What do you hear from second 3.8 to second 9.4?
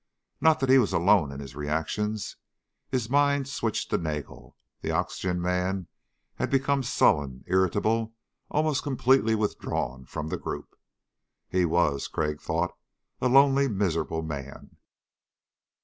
to Nagel. The oxygen man had become sullen, irritable, almost completely